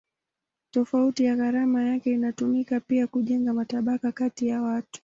Tofauti 0.71 1.23
ya 1.23 1.35
gharama 1.35 1.83
yake 1.83 2.11
inatumika 2.13 2.79
pia 2.79 3.07
kujenga 3.07 3.53
matabaka 3.53 4.11
kati 4.11 4.47
ya 4.47 4.61
watu. 4.61 4.99